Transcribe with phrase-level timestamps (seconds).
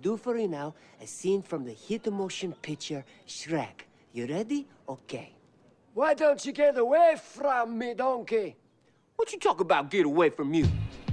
[0.00, 3.86] do for you now a scene from the hit motion picture Shrek.
[4.12, 4.66] You ready?
[4.88, 5.32] Okay.
[5.94, 8.56] Why don't you get away from me, donkey?
[9.16, 10.66] What you talk about get away from you?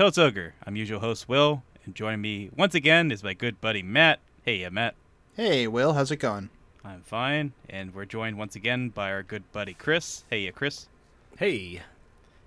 [0.00, 0.54] Tells Ogre.
[0.64, 4.18] I'm usual host Will, and joining me once again is my good buddy Matt.
[4.46, 4.94] Hey, yeah, Matt.
[5.34, 6.48] Hey, Will, how's it going?
[6.82, 10.24] I'm fine, and we're joined once again by our good buddy Chris.
[10.30, 10.88] Hey, yeah, Chris.
[11.36, 11.82] Hey.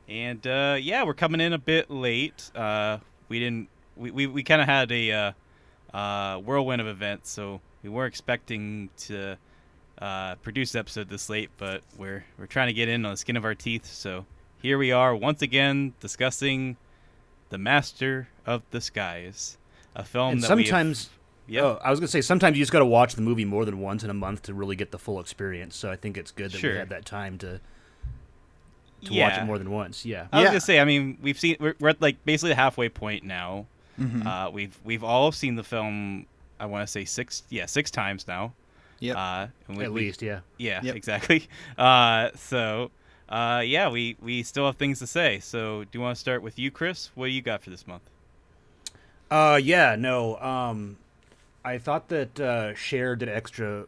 [0.09, 2.49] And uh, yeah, we're coming in a bit late.
[2.55, 2.97] Uh,
[3.29, 3.69] we didn't.
[3.97, 5.31] We we, we kind of had a uh,
[5.95, 9.37] uh, whirlwind of events, so we weren't expecting to
[9.99, 11.51] uh, produce the episode this late.
[11.59, 13.85] But we're we're trying to get in on the skin of our teeth.
[13.85, 14.25] So
[14.59, 16.77] here we are once again discussing
[17.53, 19.57] the Master of Disguise,
[19.95, 21.09] a film And that we have- sometimes,
[21.47, 23.63] yeah, oh, I was gonna say sometimes you just got to watch the movie more
[23.63, 25.75] than once in a month to really get the full experience.
[25.75, 26.71] So I think it's good that Sure.
[26.71, 27.61] we had that time to
[29.05, 30.03] to watch it more than once.
[30.05, 30.27] Yeah.
[30.31, 30.49] I was Yeah.
[30.49, 30.79] gonna say.
[30.79, 33.67] I mean, we've seen we're, we're at like basically the halfway point now.
[33.99, 34.25] Mm-hmm.
[34.25, 36.25] Uh, we've we've all seen the film.
[36.59, 38.53] I want to say six, yeah, six times now.
[38.99, 40.39] Yeah, Uh, At we- least, yeah.
[40.57, 40.95] yeah, Yep.
[40.95, 41.47] exactly.
[41.77, 42.89] Uh, so,
[43.33, 45.39] uh, yeah, we we still have things to say.
[45.39, 47.09] So, do you want to start with you, Chris?
[47.15, 48.03] What do you got for this month?
[49.31, 49.95] Uh, yeah.
[49.97, 50.37] No.
[50.37, 50.97] Um,
[51.65, 53.85] I thought that uh, Cher did extra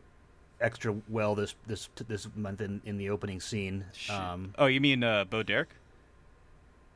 [0.61, 3.85] extra well this this this month in, in the opening scene.
[4.09, 5.69] Um, oh, you mean uh, Bo Derek?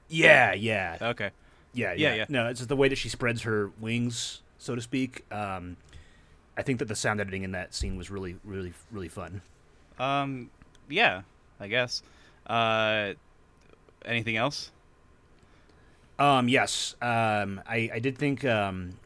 [0.07, 1.29] yeah, yeah, Okay.
[1.73, 2.25] yeah, yeah, yeah, yeah.
[2.29, 5.23] No, it's just the way that she spreads her wings, so to speak.
[5.31, 5.77] Um,
[6.57, 9.41] I think that the sound editing in that scene was really, really, really fun.
[9.99, 10.49] Um,
[10.89, 11.21] yeah,
[11.59, 12.01] I guess.
[12.49, 13.13] Uh,
[14.03, 14.71] anything else?
[16.17, 16.95] Um, yes.
[17.01, 18.97] Um, I, I did think um,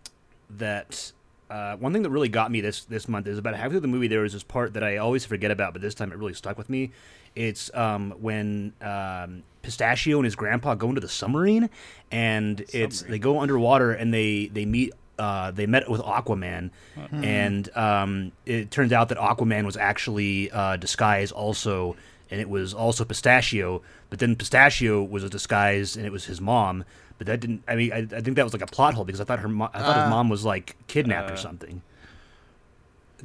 [0.50, 1.12] that
[1.50, 3.88] uh, one thing that really got me this this month is about halfway through the
[3.88, 4.08] movie.
[4.08, 6.58] There was this part that I always forget about, but this time it really stuck
[6.58, 6.92] with me.
[7.36, 11.70] It's um, when um, Pistachio and his grandpa go into the submarine,
[12.12, 13.12] and it's Submarine.
[13.12, 14.94] they go underwater and they they meet.
[15.20, 16.72] Uh, they met with Aquaman,
[17.12, 21.96] and um, it turns out that Aquaman was actually uh, disguised also,
[22.34, 23.84] and it was also Pistachio.
[24.10, 26.84] But then Pistachio was a disguise, and it was his mom.
[27.20, 27.62] But that didn't.
[27.68, 29.48] I mean, I, I think that was like a plot hole because I thought her,
[29.48, 31.84] mo- I thought his mom was like kidnapped Uh, or something.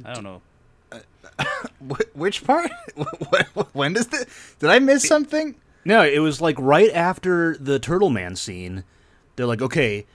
[0.05, 0.41] I don't know.
[1.89, 2.71] Wh- Which part?
[3.73, 4.27] When does the?
[4.59, 5.55] Did I miss something?
[5.85, 8.83] No, it was like right after the Turtle Man scene.
[9.35, 10.05] They're like, okay,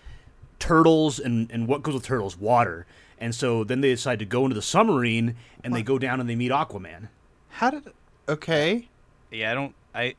[0.59, 2.37] turtles and and what goes with turtles?
[2.39, 2.87] Water.
[3.19, 6.29] And so then they decide to go into the submarine and they go down and
[6.29, 7.09] they meet Aquaman.
[7.49, 7.85] How did?
[8.29, 8.89] Okay.
[9.31, 9.75] Yeah, I don't.
[9.95, 10.15] I.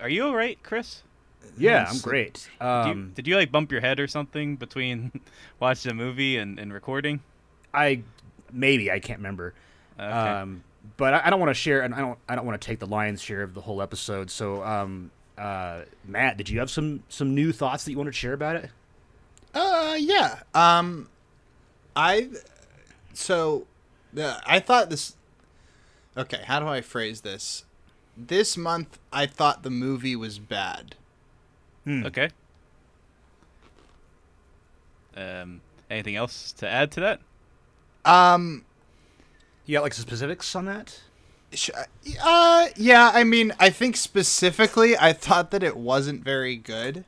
[0.00, 1.02] Are you all right, Chris?
[1.56, 2.48] Yeah, I'm great.
[2.60, 5.20] Do you- Um, did you like bump your head or something between
[5.60, 7.20] watching a movie and, and recording?
[7.72, 8.02] I
[8.52, 9.54] maybe I can't remember.
[9.98, 10.06] Okay.
[10.10, 10.64] Um,
[10.96, 12.78] but I, I don't want to share, and I don't I don't want to take
[12.80, 14.30] the lion's share of the whole episode.
[14.30, 18.12] So, um, uh, Matt, did you have some some new thoughts that you want to
[18.12, 18.70] share about it?
[19.54, 20.40] Uh, yeah.
[20.54, 21.08] Um,
[21.94, 22.28] I.
[23.14, 23.66] So,
[24.18, 25.16] uh, I thought this.
[26.16, 27.64] Okay, how do I phrase this?
[28.16, 30.94] This month, I thought the movie was bad.
[31.86, 32.30] Okay.
[35.16, 35.60] Um,
[35.90, 37.20] anything else to add to that?
[38.04, 38.64] Um,
[39.66, 41.00] You got like specifics on that?
[41.52, 41.70] sh-
[42.24, 43.10] uh, yeah.
[43.14, 47.04] I mean, I think specifically, I thought that it wasn't very good.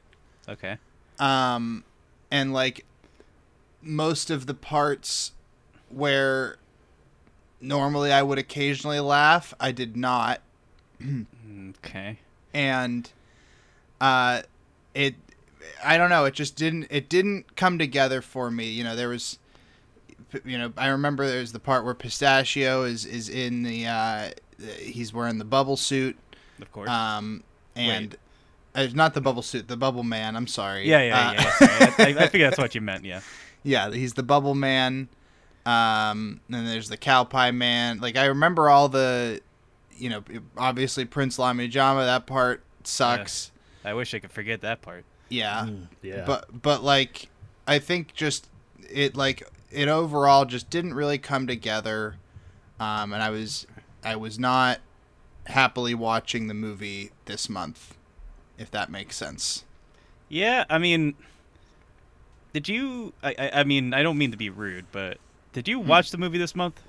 [0.48, 0.78] Okay.
[1.18, 1.84] um
[2.30, 2.84] and like
[3.82, 5.32] most of the parts
[5.90, 6.56] where
[7.60, 10.40] normally I would occasionally laugh, I did not
[11.84, 12.18] Okay.
[12.52, 13.10] and
[14.00, 14.42] uh
[14.94, 15.14] it
[15.84, 18.68] I don't know, it just didn't it didn't come together for me.
[18.68, 19.38] You know, there was
[20.44, 24.30] you know, I remember there's the part where Pistachio is is in the uh
[24.80, 26.16] he's wearing the bubble suit
[26.60, 26.88] Of course.
[26.90, 27.42] um
[27.76, 28.16] and
[28.74, 30.36] uh, not the bubble suit, the bubble man.
[30.36, 30.88] I'm sorry.
[30.88, 31.42] yeah, yeah, Uh, yeah.
[31.42, 31.90] yeah.
[31.96, 32.14] Sorry.
[32.16, 33.04] I, I figure that's what you meant.
[33.04, 33.20] Yeah.
[33.62, 35.08] yeah, he's the bubble man.
[35.68, 37.98] Um, and there's the cow pie man.
[37.98, 39.42] Like I remember all the,
[39.96, 40.22] you know,
[40.56, 42.06] obviously Prince Lamijama.
[42.06, 43.52] That part sucks.
[43.84, 45.04] I wish I could forget that part.
[45.28, 45.68] Yeah.
[46.00, 46.24] Yeah.
[46.24, 47.28] But but like,
[47.66, 48.48] I think just
[48.88, 52.16] it like it overall just didn't really come together.
[52.80, 53.66] Um, and I was
[54.02, 54.78] I was not
[55.48, 57.94] happily watching the movie this month,
[58.56, 59.64] if that makes sense.
[60.30, 61.14] Yeah, I mean,
[62.54, 63.12] did you?
[63.22, 65.18] I, I, I mean, I don't mean to be rude, but
[65.58, 65.88] Did you hmm.
[65.88, 66.80] watch the movie this month?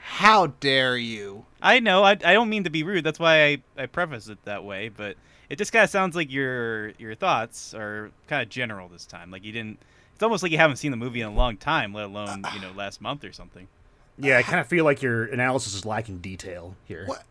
[0.00, 1.44] How dare you?
[1.60, 2.04] I know.
[2.04, 3.04] I, I don't mean to be rude.
[3.04, 4.88] That's why I, I preface it that way.
[4.88, 5.18] But
[5.50, 9.30] it just kind of sounds like your your thoughts are kind of general this time.
[9.30, 9.78] Like you didn't.
[10.14, 12.60] It's almost like you haven't seen the movie in a long time, let alone you
[12.62, 13.68] know last month or something.
[14.16, 17.04] Yeah, I kind of feel like your analysis is lacking detail here.
[17.04, 17.24] What?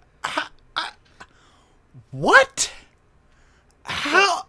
[2.11, 2.71] What?
[3.81, 4.45] How?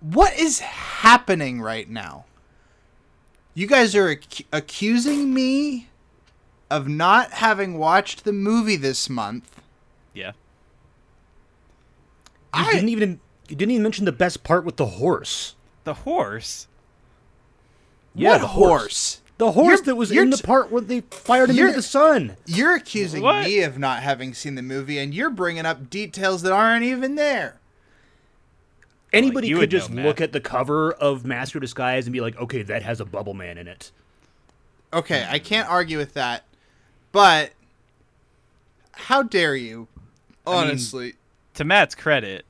[0.00, 2.24] What is happening right now?
[3.56, 5.88] You guys are ac- accusing me
[6.70, 9.62] of not having watched the movie this month.
[10.12, 10.32] Yeah.
[12.54, 15.54] You I- didn't even you didn't even mention the best part with the horse.
[15.84, 16.66] The horse.
[18.14, 19.20] Yeah, what the horse?
[19.38, 21.82] The horse You're- that was in the part where they fired him You're- into the
[21.86, 22.36] sun.
[22.44, 23.44] You're accusing What?
[23.46, 27.14] me of not having seen the movie, and you're bringing up details that aren't even
[27.14, 27.58] there.
[29.12, 32.12] Anybody you could would know, just look at the cover of Master of Disguise and
[32.12, 33.90] be like, okay, that has a bubble man in it.
[34.92, 36.44] Okay, I can't argue with that,
[37.12, 37.52] but
[38.92, 39.78] how dare you?
[39.78, 39.88] mean-
[40.46, 41.14] Honestly,
[41.54, 42.44] To Matt's credit,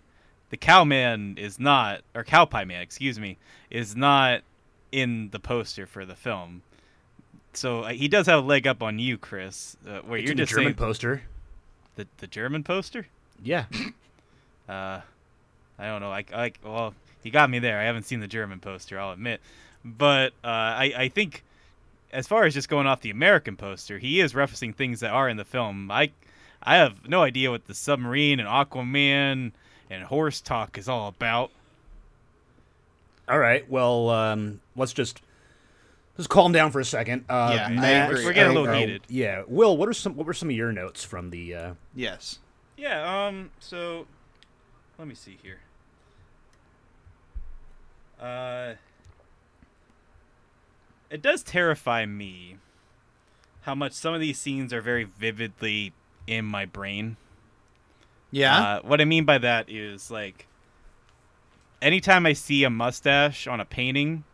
[0.51, 3.37] the cowman is not, or cowpie man, excuse me,
[3.71, 4.43] is not
[4.93, 6.63] in the poster for the film.
[7.53, 9.77] So uh, he does have a leg up on you, Chris.
[9.87, 11.23] Uh, where It's you're in the just German saying poster.
[11.97, 13.07] the the German poster.
[13.43, 13.65] Yeah.
[14.69, 15.01] Uh,
[15.79, 16.09] I don't know.
[16.11, 17.79] Like, I well, he got me there.
[17.79, 18.99] I haven't seen the German poster.
[18.99, 19.41] I'll admit,
[19.85, 21.43] but uh, I I think
[22.13, 25.29] as far as just going off the American poster, he is referencing things that are
[25.29, 25.91] in the film.
[25.91, 26.11] I
[26.63, 29.53] I have no idea what the submarine and Aquaman
[29.91, 31.51] and horse talk is all about.
[33.29, 33.69] All right.
[33.69, 35.21] Well, um, let's just
[36.17, 37.25] let's calm down for a second.
[37.29, 38.25] Uh, Yeah, I Matt- agree.
[38.25, 39.03] We're getting a little uh, heated.
[39.09, 39.43] Yeah.
[39.47, 41.55] Will, what are some what were some of your notes from the?
[41.55, 42.39] Uh, yes.
[42.77, 43.27] Yeah.
[43.27, 43.51] Um.
[43.59, 44.07] So,
[44.99, 45.59] let me see here.
[48.21, 48.75] Uh,
[51.11, 52.57] it does terrify me
[53.63, 55.93] how much some of these scenes are very vividly
[56.27, 57.17] in my brain.
[58.31, 58.59] Yeah.
[58.59, 60.47] Uh, what I mean by that is like,
[61.81, 64.25] anytime I see a mustache on a painting,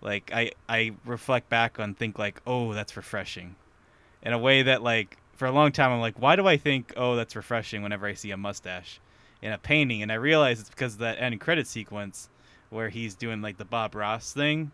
[0.00, 3.56] like I I reflect back on think like, oh, that's refreshing,
[4.22, 6.92] in a way that like for a long time I'm like, why do I think
[6.96, 9.00] oh that's refreshing whenever I see a mustache
[9.42, 10.02] in a painting?
[10.02, 12.28] And I realize it's because of that end credit sequence
[12.70, 14.70] where he's doing like the Bob Ross thing,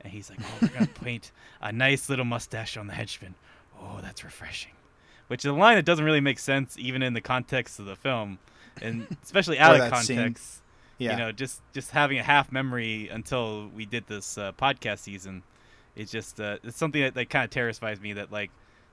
[0.00, 3.34] and he's like, oh, we're gonna paint a nice little mustache on the henchman.
[3.80, 4.72] Oh, that's refreshing
[5.28, 7.94] which is a line that doesn't really make sense even in the context of the
[7.96, 8.38] film,
[8.82, 10.16] and especially out of that scene.
[10.16, 10.62] context.
[10.98, 11.12] yeah.
[11.12, 15.42] You know, just just having a half memory until we did this uh, podcast season,
[15.94, 18.14] it's just uh, it's something that, that kind of terrifies me.
[18.14, 18.50] That like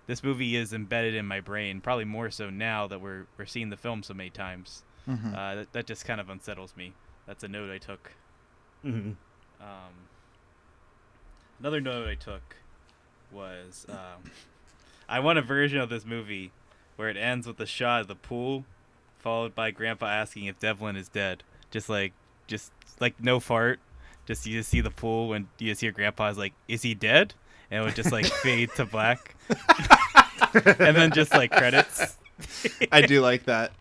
[0.08, 3.70] this movie is embedded in my brain, probably more so now that we're we're seeing
[3.70, 4.84] the film so many times.
[5.08, 5.34] Mhm.
[5.34, 6.94] Uh, that, that just kind of unsettles me.
[7.28, 8.12] That's a note I took.
[8.86, 9.16] Mhm.
[9.60, 9.94] Um,
[11.60, 12.58] another note I took
[13.32, 14.32] was um,
[15.10, 16.52] I want a version of this movie
[16.96, 18.64] where it ends with a shot of the pool,
[19.20, 21.44] followed by Grandpa asking if Devlin is dead.
[21.72, 22.14] Just like,
[22.48, 23.80] just like no fart.
[24.26, 27.34] Just you just see the pool when you just hear Grandpa's like, "Is he dead?"
[27.70, 29.36] And it would just like fade to black,
[30.54, 32.18] and then just like credits.
[32.92, 33.72] I do like that.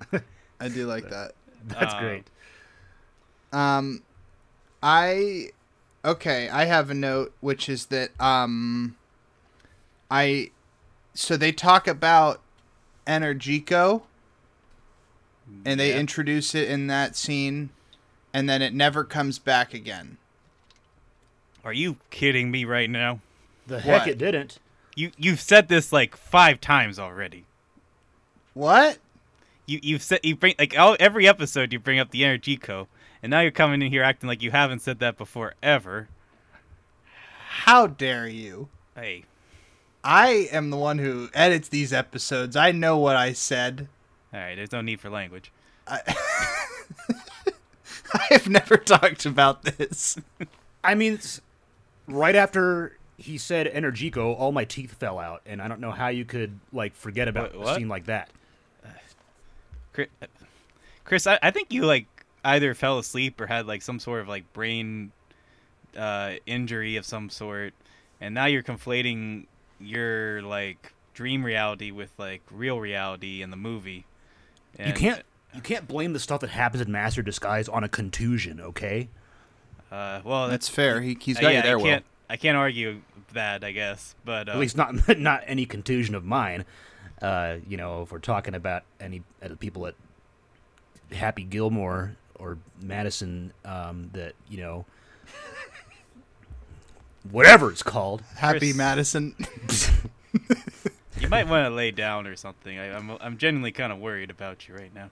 [0.60, 1.32] I do like that.
[1.66, 2.24] That's Um, great.
[3.52, 4.02] Um,
[4.82, 5.50] I
[6.04, 6.48] okay.
[6.48, 8.96] I have a note which is that um,
[10.10, 10.50] I
[11.14, 12.40] so they talk about
[13.06, 14.02] Energico,
[15.64, 15.98] and they Yeah.
[16.00, 17.70] introduce it in that scene,
[18.32, 20.16] and then it never comes back again.
[21.64, 23.20] Are you kidding me right now?
[23.66, 24.08] The heck what?
[24.08, 24.58] it didn't.
[24.96, 27.44] You you've said this like five times already.
[28.54, 28.98] What?
[29.64, 32.88] you you've said you bring like all, every episode you bring up the Energico
[33.22, 36.08] and now you're coming in here acting like you haven't said that before ever
[37.48, 38.68] How dare you?
[38.96, 39.24] hey
[40.04, 42.56] I am the one who edits these episodes.
[42.56, 43.88] I know what I said.
[44.34, 45.52] all right there's no need for language
[45.86, 46.00] I
[48.30, 50.16] have never talked about this.
[50.84, 51.18] I mean,
[52.06, 56.08] right after he said Energico, all my teeth fell out, and I don't know how
[56.08, 57.76] you could like forget about Wait, a what?
[57.76, 58.30] scene like that.
[59.92, 60.26] chris, uh,
[61.04, 62.06] chris I, I think you like
[62.44, 65.12] either fell asleep or had like some sort of like brain
[65.96, 67.74] uh injury of some sort
[68.20, 69.46] and now you're conflating
[69.78, 74.06] your like dream reality with like real reality in the movie
[74.78, 75.22] you can't
[75.54, 79.08] you can't blame the stuff that happens in Master Disguise on a contusion, okay?
[79.90, 81.02] uh well That's fair.
[81.02, 83.02] He, he's uh, got yeah, you there, I can't I can't argue
[83.34, 86.64] that I guess but uh, At least not not any contusion of mine.
[87.20, 89.94] Uh, you know, if we're talking about any uh, people at
[91.12, 94.84] Happy Gilmore or Madison, um, that you know,
[97.30, 98.22] whatever it's called.
[98.36, 99.34] Happy Chris- Madison.
[101.20, 102.76] You might want to lay down or something.
[102.78, 105.10] I, I'm I'm genuinely kind of worried about you right now.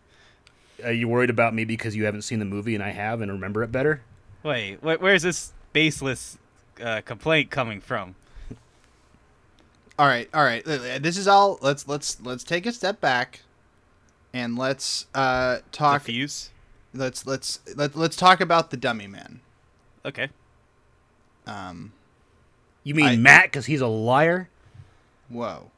[0.83, 3.31] Are you worried about me because you haven't seen the movie and I have and
[3.31, 4.01] remember it better?
[4.43, 6.37] Wait, wh- where's this baseless
[6.83, 8.17] uh, complaint coming from?
[9.99, 10.65] all right, all right.
[10.65, 11.59] This is all.
[11.63, 13.41] Let's let's let's take a step back,
[14.33, 16.01] and let's uh talk.
[16.03, 16.51] Diffuse?
[16.93, 19.41] Let's let's let, let's talk about the dummy man.
[20.05, 20.29] Okay.
[21.47, 21.93] Um.
[22.83, 24.49] You mean I- Matt because he's a liar?
[25.29, 25.71] Whoa.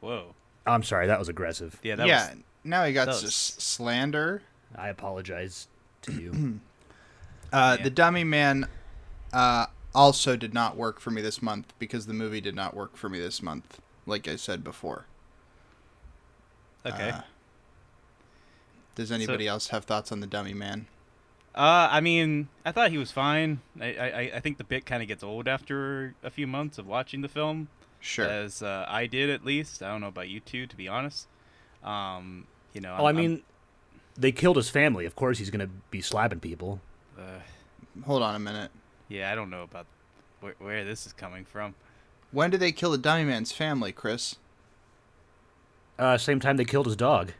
[0.00, 0.34] Whoa.
[0.66, 1.78] I'm sorry, that was aggressive.
[1.82, 2.30] Yeah, that yeah.
[2.30, 2.38] was.
[2.64, 4.42] now he got that s- slander.
[4.76, 5.68] I apologize
[6.02, 6.60] to you.
[7.52, 7.82] Uh, Yeah.
[7.82, 8.68] The Dummy Man
[9.32, 12.96] uh, also did not work for me this month because the movie did not work
[12.96, 15.06] for me this month, like I said before.
[16.86, 17.10] Okay.
[17.10, 17.20] Uh,
[18.94, 20.86] does anybody else have thoughts on The Dummy Man?
[21.54, 23.60] Uh, I mean, I thought he was fine.
[23.80, 26.86] I I, I think the bit kind of gets old after a few months of
[26.86, 27.68] watching the film,
[27.98, 28.26] Sure.
[28.26, 29.82] as uh, I did at least.
[29.82, 31.26] I don't know about you two, to be honest.
[31.82, 32.94] Um, you know.
[32.98, 33.42] oh, I I'm- mean,
[34.16, 35.06] they killed his family.
[35.06, 36.80] Of course, he's gonna be slapping people.
[37.18, 37.40] Uh,
[38.06, 38.70] Hold on a minute.
[39.08, 39.86] yeah, I don't know about
[40.40, 41.74] where, where this is coming from.
[42.30, 44.36] When did they kill the Dummy Man's family, Chris?
[45.98, 47.32] Uh, same time they killed his dog.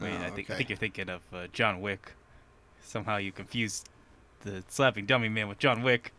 [0.00, 2.12] Wait, Oh, I think I think you're thinking of uh, John Wick.
[2.82, 3.88] Somehow you confused
[4.42, 6.12] the slapping dummy man with John Wick.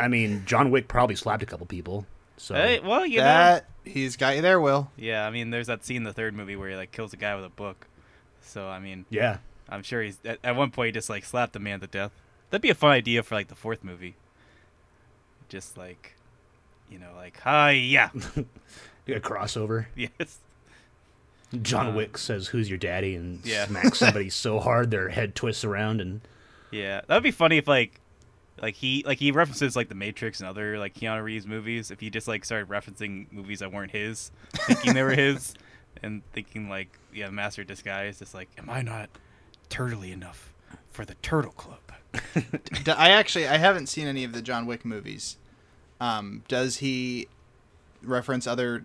[0.00, 2.06] I mean, John Wick probably slapped a couple people.
[2.36, 3.60] So Hey, well, you know.
[3.84, 4.90] he's got you there, Will.
[4.96, 7.16] Yeah, I mean, there's that scene in the third movie where he like kills a
[7.16, 7.86] guy with a book.
[8.40, 9.38] So I mean, yeah,
[9.68, 12.12] I'm sure he's at, at one point he just like slapped the man to death.
[12.50, 14.14] That'd be a fun idea for like the fourth movie.
[15.48, 16.14] Just like,
[16.90, 18.10] you know, like hi, yeah,
[19.08, 19.86] a crossover.
[19.96, 20.38] yes,
[21.62, 23.66] John Uh, Wick says, "Who's your daddy?" and Yeah.
[23.68, 26.00] smacks somebody so hard their head twists around.
[26.00, 26.20] And
[26.70, 27.00] yeah.
[27.06, 28.00] That'd be funny if like,
[28.60, 31.90] like he like he references like the Matrix and other like Keanu Reeves movies.
[31.90, 35.54] If he just like started referencing movies that weren't his, thinking they were his,
[36.02, 39.08] and thinking like, yeah, Master of Disguise, just like, am I not
[39.70, 40.52] turtly enough
[40.90, 41.78] for the Turtle Club?
[42.86, 45.36] I actually I haven't seen any of the John Wick movies.
[46.00, 47.28] Um, does he
[48.02, 48.84] reference other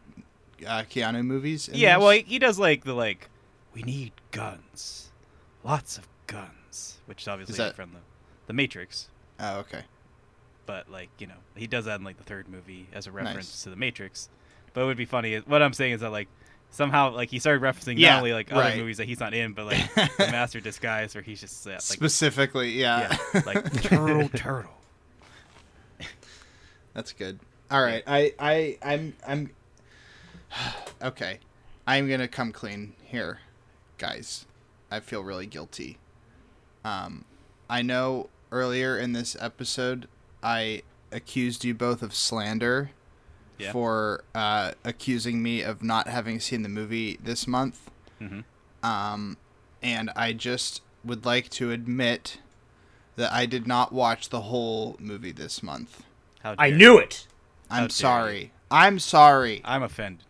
[0.66, 1.70] uh, Keanu movies?
[1.72, 2.04] Yeah, those?
[2.04, 3.30] well, he, does like the like,
[3.74, 5.12] we need guns,
[5.64, 8.00] lots of guns, which is obviously Is that- from the,
[8.48, 9.10] the Matrix.
[9.40, 9.82] Oh, okay.
[10.66, 13.36] But like, you know, he does that in like the third movie as a reference
[13.50, 13.64] Nice.
[13.64, 14.30] to the Matrix.
[14.74, 15.36] But it would be funny.
[15.38, 16.30] What I'm saying is that like
[16.70, 18.78] somehow like he started referencing Yeah, not only like other right.
[18.78, 21.82] movies that he's not in, but like the Master Disguise, where he's just uh, like
[21.82, 23.18] Specifically, yeah.
[23.34, 24.72] yeah, like turtle turtle.
[26.94, 27.40] That's good.
[27.72, 29.50] All right, I, I, I'm, I'm.
[31.02, 31.40] Okay,
[31.86, 33.40] I'm gonna come clean here,
[33.98, 34.46] guys.
[34.90, 35.98] I feel really guilty.
[36.86, 37.26] Um,
[37.70, 40.08] I know earlier in this episode,
[40.42, 42.92] I accused you both of slander
[43.58, 43.74] Yeah.
[43.74, 47.90] for uh, accusing me of not having seen the movie this month.
[48.22, 48.42] Mm-hmm.
[48.90, 49.36] Um,
[49.82, 52.38] and I just would like to admit
[53.18, 56.04] that I did not watch the whole movie this month.
[56.42, 57.28] How I dare knew it.
[57.70, 58.52] I'm dare sorry.
[58.72, 59.62] I'm sorry.
[59.66, 60.24] I'm offended.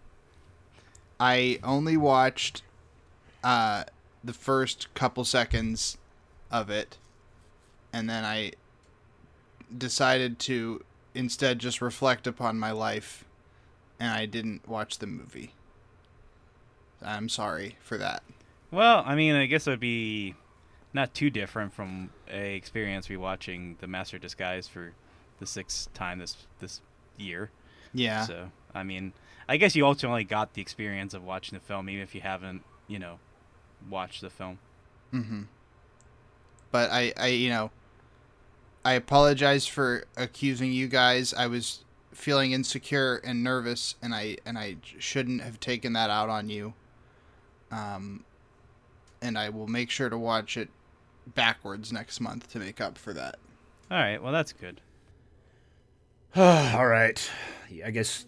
[1.23, 2.63] I only watched
[3.45, 3.85] uh,
[4.25, 5.97] the first couple seconds
[6.51, 6.97] of it,
[7.93, 8.51] and then I
[9.75, 10.83] decided to
[11.15, 13.23] instead just reflect upon my life,
[14.01, 15.53] and I didn't watch the movie.
[17.01, 18.21] I'm sorry for that.
[18.69, 20.35] Well, I mean, I guess it would be
[20.91, 24.91] not too different from a experience rewatching The Master Disguise for
[25.39, 26.81] the sixth time this this
[27.17, 27.49] year.
[27.93, 28.25] Yeah.
[28.25, 29.13] So, I mean,
[29.47, 32.63] I guess you ultimately got the experience of watching the film, even if you haven't,
[32.88, 33.19] you know,
[33.89, 34.59] watched the film.
[35.13, 35.43] Mm-hmm.
[36.71, 37.71] But I, I, you know,
[38.85, 41.33] I apologize for accusing you guys.
[41.33, 41.83] I was
[42.13, 46.73] feeling insecure and nervous, and I and I shouldn't have taken that out on you.
[47.71, 48.23] Um,
[49.21, 50.69] and I will make sure to watch it
[51.27, 53.38] backwards next month to make up for that.
[53.89, 54.81] All right, well, that's good.
[56.35, 57.29] All right.
[57.85, 58.25] I guess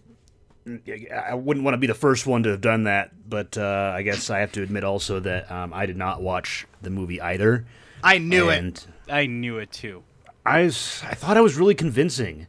[0.67, 4.01] I wouldn't want to be the first one to have done that, but uh, I
[4.01, 7.65] guess I have to admit also that um, I did not watch the movie either.
[8.03, 8.87] I knew it.
[9.07, 10.03] I knew it too.
[10.45, 12.47] I was, I thought I was really convincing.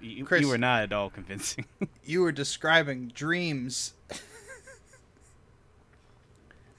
[0.00, 1.66] You, Chris- you were not at all convincing.
[2.08, 3.92] You were describing dreams.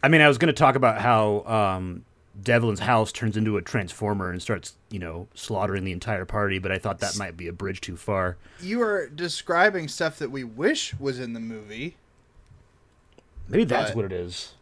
[0.02, 2.06] I mean, I was going to talk about how um,
[2.42, 6.72] Devlin's house turns into a transformer and starts, you know, slaughtering the entire party, but
[6.72, 8.38] I thought that might be a bridge too far.
[8.62, 11.98] You were describing stuff that we wish was in the movie.
[13.50, 14.54] Maybe that's But- what it is.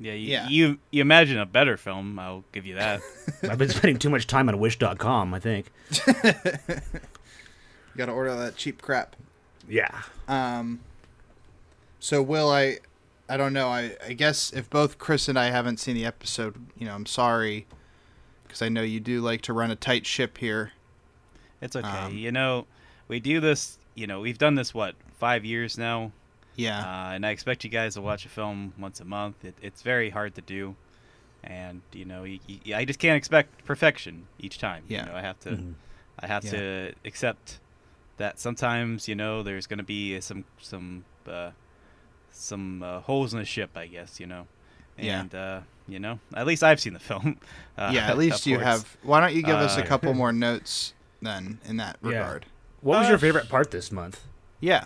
[0.00, 0.48] Yeah, you, Yeah.
[0.48, 2.20] you you imagine a better film.
[2.20, 3.00] I'll give you that.
[3.42, 5.34] I've been spending too much time on Wish.com.
[5.34, 5.70] I think.
[7.94, 9.16] You gotta order that cheap crap.
[9.68, 10.02] Yeah.
[10.28, 10.78] Um.
[11.98, 12.78] So will I?
[13.28, 13.68] I don't know.
[13.68, 17.06] I I guess if both Chris and I haven't seen the episode, you know, I'm
[17.06, 17.66] sorry,
[18.44, 20.72] because I know you do like to run a tight ship here.
[21.60, 21.86] It's okay.
[21.88, 22.66] Um, you know,
[23.08, 23.78] we do this.
[23.94, 26.12] You know, we've done this what five years now,
[26.56, 26.78] Yeah.
[26.78, 29.44] uh, and I expect you guys to watch a film once a month.
[29.44, 30.76] It, it's very hard to do,
[31.42, 34.84] and you know, you, you, I just can't expect perfection each time.
[34.88, 35.04] Yeah.
[35.06, 35.74] You know, I have to, Mhm.
[36.20, 36.50] I have Yeah.
[36.52, 37.58] to accept
[38.18, 41.50] that sometimes you know there's going to be some some uh,
[42.32, 43.70] some uh, holes in the ship.
[43.76, 44.46] I guess you know,
[44.98, 45.20] Yeah.
[45.20, 47.38] and uh, you know, at least I've seen the film.
[47.76, 48.08] Uh, yeah.
[48.08, 48.66] At least you course.
[48.66, 48.96] have.
[49.02, 52.08] Why don't you give us a Uh, couple more notes then in that Yeah.
[52.10, 52.46] regard?
[52.80, 54.24] What was Uh, your favorite part this month?
[54.60, 54.84] Yeah.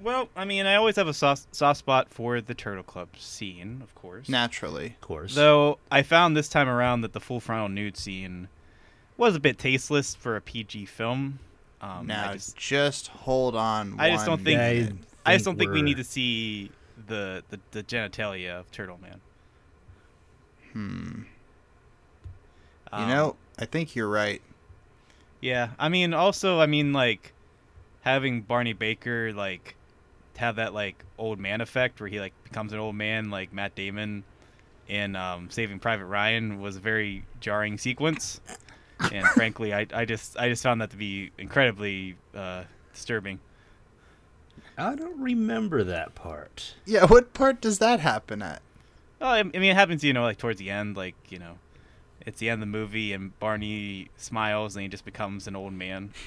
[0.00, 3.80] Well, I mean, I always have a soft, soft spot for the Turtle Club scene,
[3.82, 4.28] of course.
[4.28, 4.86] Naturally.
[4.86, 5.34] Of course.
[5.36, 8.48] Though I found this time around that the full frontal nude scene
[9.16, 11.38] was a bit tasteless for a PG film.
[11.80, 13.94] Um, now I just, just, hold on.
[14.00, 14.94] I just don't think- I minute.
[15.24, 16.72] I just don't think we need to see
[17.06, 19.20] the, the, the genitalia of Turtle Man.
[20.72, 21.22] Hmm.
[22.96, 24.42] You Um, know, I think you're right.
[25.40, 27.34] Yeah, I mean, also, I mean, like
[28.02, 29.76] having Barney Baker like
[30.36, 33.74] have that like old man effect where he like becomes an old man, like Matt
[33.74, 34.24] Damon
[34.88, 38.40] in um, Saving Private Ryan, was a very jarring sequence.
[39.12, 43.40] And frankly, I, I just I just found that to be incredibly uh, disturbing.
[44.78, 46.74] I don't remember that part.
[46.84, 47.06] Yeah.
[47.06, 48.62] What part does that happen at?
[49.20, 51.58] Oh, I I mean, it happens, you know, like towards the end, like you know,
[52.26, 55.72] it's the end of the movie, and Barney smiles, and he just becomes an old
[55.72, 56.12] man.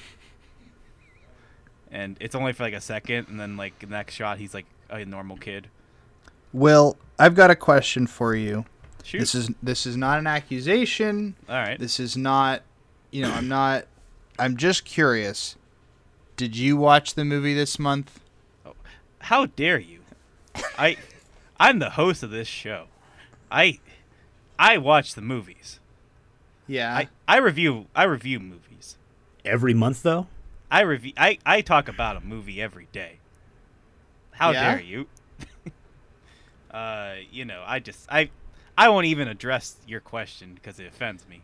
[1.88, 4.66] And it's only for like a second, and then like the next shot, he's like
[4.90, 5.68] a normal kid.
[6.52, 8.64] Will, I've got a question for you.
[9.04, 9.20] Shoot.
[9.20, 11.36] This is this is not an accusation.
[11.48, 11.78] All right.
[11.78, 12.62] This is not,
[13.12, 13.86] you know, I'm not.
[14.38, 15.56] I'm just curious.
[16.36, 18.20] Did you watch the movie this month?
[19.26, 19.98] How dare you?
[20.78, 20.96] I,
[21.58, 22.86] I'm the host of this show.
[23.50, 23.80] I,
[24.56, 25.80] I watch the movies.
[26.68, 26.94] Yeah.
[26.96, 28.96] I, I review I review movies.
[29.44, 30.28] Every month, though.
[30.70, 33.18] I review I, I talk about a movie every day.
[34.30, 34.74] How Yeah?
[34.74, 35.08] dare you?
[36.70, 38.30] uh, you know, I just I
[38.78, 41.42] I won't even address your question because it offends me.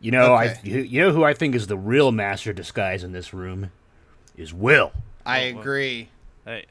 [0.00, 0.60] You know, I Okay.
[0.62, 3.72] you, you know who I think is the real master disguise in this room
[4.36, 4.92] is Will.
[5.24, 5.60] I Oh, well.
[5.62, 6.08] agree.
[6.46, 6.62] I,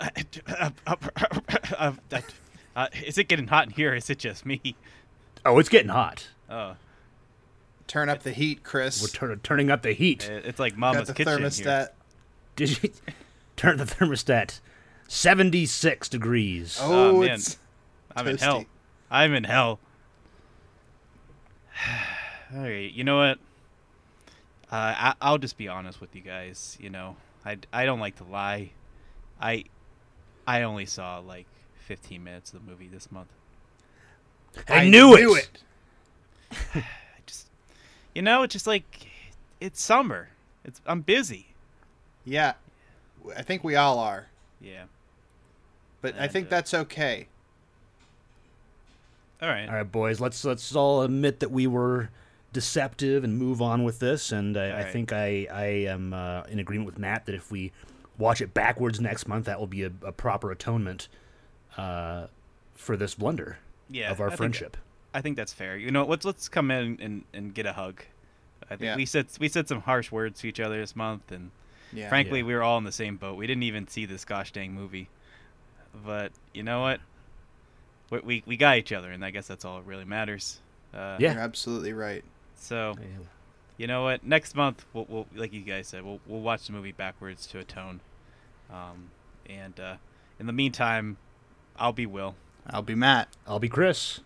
[0.00, 1.92] uh,
[2.76, 3.94] uh, is it getting hot in here?
[3.94, 4.74] Is it just me?
[5.44, 6.28] Oh, it's getting hot.
[6.48, 6.76] Oh,
[7.86, 9.02] Turn up the heat, Chris.
[9.02, 10.28] We're turn, turning up the heat.
[10.30, 11.64] it's like Mama's the kitchen thermostat.
[11.64, 11.88] here.
[12.56, 12.90] Did you
[13.56, 14.60] turn the thermostat?
[15.08, 16.78] Seventy-six degrees.
[16.80, 17.30] Oh, Oh, man.
[17.30, 17.58] it's
[18.14, 18.64] I'm in hell.
[19.10, 19.80] I'm in hell.
[22.54, 23.38] All right, you know what?
[24.70, 26.76] Uh, I, I'll just be honest with you guys.
[26.80, 28.70] You know, I, I don't like to lie.
[29.40, 29.64] I
[30.46, 31.46] I only saw like
[31.86, 33.28] 15 minutes of the movie this month.
[34.68, 35.48] I, knew, knew it.
[36.52, 36.58] it.
[36.74, 36.84] I
[37.26, 37.46] just,
[38.14, 39.06] you know, it's just like
[39.60, 40.28] it's summer.
[40.64, 41.46] It's I'm busy.
[42.24, 42.54] Yeah.
[43.36, 44.28] I think we all are,
[44.60, 44.84] Yeah.
[46.00, 47.26] but I think uh, that's okay.
[49.42, 49.68] All right.
[49.68, 50.20] All right, boys.
[50.20, 52.10] Let's let's all admit that we were
[52.52, 54.32] deceptive and move on with this.
[54.32, 54.92] And I, I All right.
[54.92, 57.72] think I I am uh, in agreement with Matt that if we
[58.20, 61.08] watch it backwards next month, that will be a, a proper atonement
[61.76, 62.26] uh,
[62.74, 64.10] for this blunder Yeah.
[64.12, 64.76] of our I think- friendship.
[65.12, 65.76] I think that's fair.
[65.76, 68.02] You know, let's let's come in and, and get a hug.
[68.66, 68.94] I think Yeah.
[68.96, 71.50] we said we said some harsh words to each other this month, and
[71.92, 72.08] Yeah.
[72.08, 72.44] frankly, Yeah.
[72.46, 73.36] we were all in the same boat.
[73.36, 75.08] We didn't even see this gosh dang movie,
[76.06, 77.00] but you know what?
[78.10, 80.60] We we, we got each other, and I guess that's all that really matters.
[80.94, 81.32] Uh, Yeah.
[81.32, 82.22] You're absolutely right.
[82.54, 82.94] So
[83.76, 84.22] you know what?
[84.24, 87.58] Next month, we'll, we'll like you guys said, we'll we'll watch the movie backwards to
[87.58, 88.00] atone.
[88.72, 89.10] Um,
[89.46, 89.96] and uh,
[90.38, 91.16] in the meantime,
[91.76, 92.34] I'll be Will,
[92.68, 93.28] I'll be Matt.
[93.46, 94.20] I'll be Chris.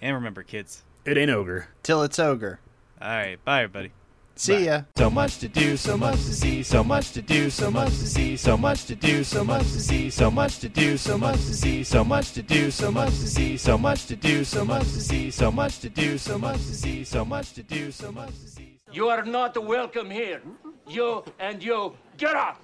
[0.00, 0.82] and remember, kids.
[1.04, 1.68] It ain't ogre.
[1.82, 2.60] Till it's ogre.
[3.00, 3.92] All right, bye everybody.
[4.36, 4.82] See ya.
[4.96, 8.06] So much to do, so much to see, so much to do, so much to
[8.06, 11.36] see, so much to do, so much to see, so much to do, so much
[11.36, 14.64] to see, so much to do, so much to see, so much to do, so
[14.64, 17.92] much to see, so much to do, so much to see, so much to do,
[17.92, 18.78] so much to see.
[18.92, 20.40] You are not welcome here.
[20.88, 22.58] You and you, get up!